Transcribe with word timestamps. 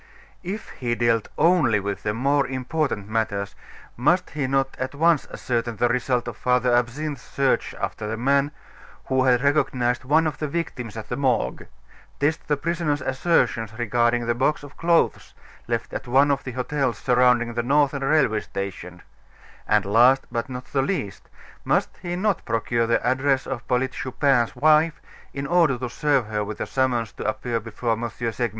If 0.41 0.69
he 0.69 0.95
dealt 0.95 1.27
only 1.37 1.79
with 1.79 2.01
the 2.01 2.15
more 2.15 2.47
important 2.47 3.07
matters, 3.07 3.53
must 3.95 4.31
he 4.31 4.47
not 4.47 4.75
at 4.79 4.95
once 4.95 5.27
ascertain 5.31 5.75
the 5.75 5.89
result 5.89 6.27
of 6.27 6.37
Father 6.37 6.73
Absinthe's 6.73 7.21
search 7.21 7.75
after 7.75 8.07
the 8.07 8.17
man 8.17 8.49
who 9.05 9.25
had 9.25 9.43
recognized 9.43 10.03
one 10.03 10.25
of 10.25 10.39
the 10.39 10.47
victims 10.47 10.97
at 10.97 11.09
the 11.09 11.15
Morgue; 11.15 11.67
test 12.19 12.47
the 12.47 12.57
prisoner's 12.57 13.03
assertions 13.03 13.77
regarding 13.77 14.25
the 14.25 14.33
box 14.33 14.63
of 14.63 14.75
clothes 14.75 15.35
left 15.67 15.93
at 15.93 16.07
one 16.07 16.31
of 16.31 16.43
the 16.45 16.53
hotels 16.53 16.97
surrounding 16.97 17.53
the 17.53 17.61
Northern 17.61 18.03
Railway 18.03 18.39
Station; 18.39 19.03
and 19.67 19.85
last, 19.85 20.25
but 20.31 20.49
not 20.49 20.65
the 20.65 20.81
least, 20.81 21.29
must 21.63 21.95
he 22.01 22.15
not 22.15 22.43
procure 22.43 22.87
the 22.87 23.05
address 23.05 23.45
of 23.45 23.67
Polyte 23.67 23.91
Chupin's 23.91 24.55
wife, 24.55 24.99
in 25.31 25.45
order 25.45 25.77
to 25.77 25.91
serve 25.91 26.25
her 26.25 26.43
with 26.43 26.57
the 26.57 26.65
summons 26.65 27.11
to 27.11 27.23
appear 27.27 27.59
before 27.59 27.91
M. 27.91 28.09
Segmuller? 28.09 28.49